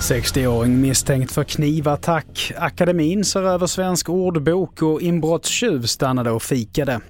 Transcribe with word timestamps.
–60-åring 0.00 0.80
misstänkt 0.80 1.32
för 1.32 1.44
knivattack. 1.44 2.52
Akademin 2.58 3.24
ser 3.24 3.42
över 3.42 3.66
svensk 3.66 4.08
ordbok 4.08 4.82
och 4.82 5.02
inbrottstjuv 5.02 5.82
stannade 5.82 6.30
och 6.30 6.42
fikade. 6.42 7.00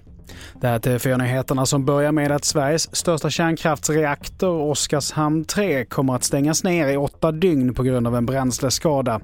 Det 0.60 0.66
här 0.66 0.74
är 0.74 0.78
TV4-nyheterna 0.78 1.66
som 1.66 1.84
börjar 1.84 2.12
med 2.12 2.32
att 2.32 2.44
Sveriges 2.44 2.96
största 2.96 3.30
kärnkraftsreaktor 3.30 4.60
Oskarshamn 4.60 5.44
3 5.44 5.84
kommer 5.84 6.14
att 6.14 6.24
stängas 6.24 6.64
ner 6.64 6.88
i 6.88 6.96
åtta 6.96 7.32
dygn 7.32 7.74
på 7.74 7.82
grund 7.82 8.06
av 8.06 8.16
en 8.16 8.26
bränsleskada. 8.26 9.20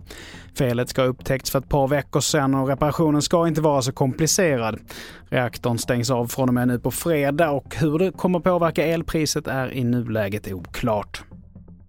Felet 0.54 0.88
ska 0.88 1.02
ha 1.02 1.08
upptäckts 1.08 1.50
för 1.50 1.58
ett 1.58 1.68
par 1.68 1.88
veckor 1.88 2.20
sedan 2.20 2.54
och 2.54 2.68
reparationen 2.68 3.22
ska 3.22 3.48
inte 3.48 3.60
vara 3.60 3.82
så 3.82 3.92
komplicerad. 3.92 4.78
Reaktorn 5.28 5.78
stängs 5.78 6.10
av 6.10 6.26
från 6.26 6.48
och 6.48 6.54
med 6.54 6.68
nu 6.68 6.78
på 6.78 6.90
fredag 6.90 7.50
och 7.50 7.76
hur 7.76 7.98
det 7.98 8.12
kommer 8.12 8.40
påverka 8.40 8.86
elpriset 8.86 9.46
är 9.46 9.72
i 9.72 9.84
nuläget 9.84 10.52
oklart. 10.52 11.21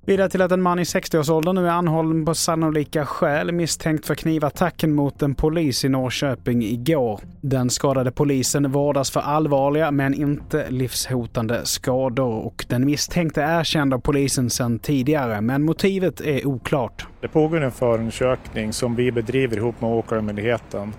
Vidare 0.05 0.29
till 0.29 0.41
att 0.41 0.51
en 0.51 0.61
man 0.61 0.79
i 0.79 0.83
60-årsåldern 0.83 1.55
nu 1.55 1.67
är 1.67 1.71
anhållen 1.71 2.25
på 2.25 2.35
sannolika 2.35 3.05
skäl 3.05 3.51
misstänkt 3.51 4.05
för 4.05 4.15
knivattacken 4.15 4.95
mot 4.95 5.21
en 5.21 5.35
polis 5.35 5.85
i 5.85 5.89
Norrköping 5.89 6.63
igår. 6.63 7.19
Den 7.41 7.69
skadade 7.69 8.11
polisen 8.11 8.71
vårdas 8.71 9.11
för 9.11 9.19
allvarliga 9.19 9.91
men 9.91 10.13
inte 10.13 10.69
livshotande 10.69 11.65
skador 11.65 12.45
och 12.45 12.65
den 12.69 12.85
misstänkte 12.85 13.41
är 13.41 13.63
känd 13.63 13.93
av 13.93 13.99
polisen 13.99 14.49
sedan 14.49 14.79
tidigare 14.79 15.41
men 15.41 15.63
motivet 15.63 16.21
är 16.21 16.47
oklart. 16.47 17.07
Det 17.21 17.27
pågår 17.27 17.61
en 17.61 17.71
förundersökning 17.71 18.73
som 18.73 18.95
vi 18.95 19.11
bedriver 19.11 19.57
ihop 19.57 19.81
med 19.81 19.89
Åklagarmyndigheten 19.89 20.93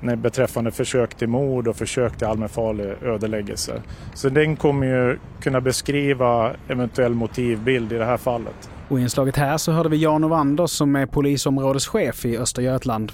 beträffande 0.00 0.70
försök 0.70 1.14
till 1.14 1.28
mord 1.28 1.68
och 1.68 1.76
försök 1.76 2.16
till 2.18 2.26
allmänfarlig 2.26 2.94
ödeläggelse. 3.02 3.82
Så 4.14 4.28
den 4.28 4.56
kommer 4.56 4.86
ju 4.86 5.18
kunna 5.40 5.60
beskriva 5.60 6.52
eventuell 6.68 7.14
motivbild 7.14 7.92
i 7.92 7.98
det 7.98 8.04
här 8.04 8.16
fallet. 8.16 8.70
Och 8.88 8.98
i 8.98 9.02
inslaget 9.02 9.36
här 9.36 9.56
så 9.56 9.72
hörde 9.72 9.88
vi 9.88 9.96
Jan 9.96 10.24
Ovander 10.24 10.66
som 10.66 10.96
är 10.96 11.06
polisområdeschef 11.06 12.24
i 12.24 12.38
Östergötland. 12.38 13.12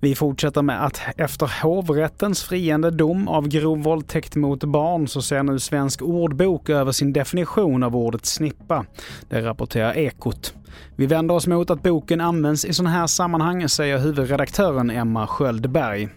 Vi 0.00 0.14
fortsätter 0.14 0.62
med 0.62 0.84
att 0.84 1.00
efter 1.16 1.62
hovrättens 1.62 2.44
friande 2.44 2.90
dom 2.90 3.28
av 3.28 3.48
grov 3.48 3.82
våldtäkt 3.82 4.36
mot 4.36 4.64
barn 4.64 5.08
så 5.08 5.22
ser 5.22 5.42
nu 5.42 5.58
Svensk 5.58 6.02
ordbok 6.02 6.68
över 6.68 6.92
sin 6.92 7.12
definition 7.12 7.82
av 7.82 7.96
ordet 7.96 8.26
snippa. 8.26 8.84
Det 9.28 9.40
rapporterar 9.40 9.96
Ekot. 9.96 10.54
Vi 10.96 11.06
vänder 11.06 11.34
oss 11.34 11.46
mot 11.46 11.70
att 11.70 11.82
boken 11.82 12.20
används 12.20 12.64
i 12.64 12.72
sådana 12.72 12.90
här 12.90 13.06
sammanhang, 13.06 13.68
säger 13.68 13.98
huvudredaktören 13.98 14.90
Emma 14.90 15.26
Sköldberg. 15.26 16.08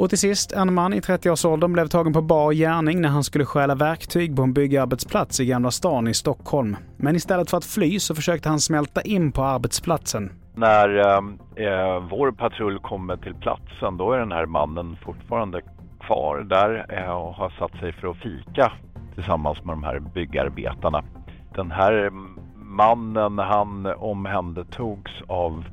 Och 0.00 0.08
till 0.08 0.18
sist, 0.18 0.52
en 0.52 0.74
man 0.74 0.92
i 0.92 1.00
30-årsåldern 1.00 1.72
blev 1.72 1.86
tagen 1.86 2.12
på 2.12 2.22
bar 2.22 2.52
gärning 2.52 3.00
när 3.00 3.08
han 3.08 3.24
skulle 3.24 3.44
stjäla 3.44 3.74
verktyg 3.74 4.36
på 4.36 4.42
en 4.42 4.52
byggarbetsplats 4.52 5.40
i 5.40 5.46
Gamla 5.46 5.70
stan 5.70 6.08
i 6.08 6.14
Stockholm. 6.14 6.76
Men 6.96 7.16
istället 7.16 7.50
för 7.50 7.56
att 7.56 7.64
fly 7.64 7.98
så 7.98 8.14
försökte 8.14 8.48
han 8.48 8.60
smälta 8.60 9.02
in 9.02 9.32
på 9.32 9.42
arbetsplatsen. 9.42 10.32
När 10.54 10.88
ehm, 10.88 11.38
eh, 11.56 12.08
vår 12.10 12.32
patrull 12.32 12.78
kommer 12.78 13.16
till 13.16 13.34
platsen 13.34 13.96
då 13.96 14.12
är 14.12 14.18
den 14.18 14.32
här 14.32 14.46
mannen 14.46 14.96
fortfarande 15.04 15.60
kvar 16.06 16.38
där 16.38 16.86
eh, 16.88 17.10
och 17.10 17.34
har 17.34 17.50
satt 17.58 17.80
sig 17.80 17.92
för 17.92 18.08
att 18.08 18.16
fika 18.16 18.72
tillsammans 19.14 19.64
med 19.64 19.72
de 19.72 19.84
här 19.84 19.98
byggarbetarna. 19.98 21.04
Den 21.54 21.70
här 21.70 22.10
mannen 22.54 23.38
han 23.38 23.86
omhändertogs 23.86 25.12
av 25.26 25.64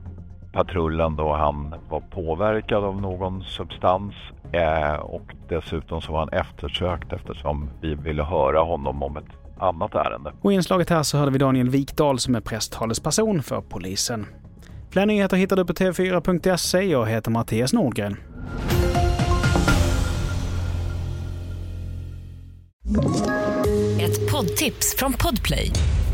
patrullen 0.58 1.16
då 1.16 1.34
han 1.34 1.76
var 1.90 2.00
påverkad 2.00 2.84
av 2.84 3.02
någon 3.02 3.44
substans 3.44 4.14
eh, 4.52 4.94
och 4.94 5.36
dessutom 5.50 6.02
så 6.02 6.12
var 6.12 6.20
han 6.20 6.30
eftersökt 6.30 7.14
eftersom 7.14 7.70
vi 7.82 7.96
ville 7.96 8.24
höra 8.24 8.60
honom 8.60 9.04
om 9.04 9.18
ett 9.18 9.60
annat 9.60 9.96
ärende. 9.96 10.34
Och 10.42 10.52
i 10.52 10.56
inslaget 10.56 10.90
här 10.90 11.04
så 11.04 11.18
hörde 11.18 11.32
vi 11.32 11.38
Daniel 11.38 11.70
Wikdahl 11.70 12.20
som 12.20 12.36
är 12.36 12.42
presstalesperson 12.42 13.44
för 13.44 13.62
polisen. 13.62 14.26
Fler 14.90 15.06
nyheter 15.06 15.38
hittar 15.38 15.56
du 15.56 15.66
på 15.66 15.74
tv4.se. 15.74 16.82
Jag 16.82 17.06
heter 17.06 17.32
Mattias 17.32 17.74
Nordgren. 17.74 18.18
Ett 24.02 24.32
poddtips 24.32 24.96
från 24.98 25.14
Podplay. 25.14 25.72